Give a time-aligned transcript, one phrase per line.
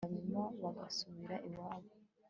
[0.03, 1.89] hanyuma bagasubira iwabo